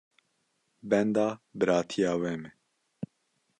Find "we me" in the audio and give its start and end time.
2.21-2.49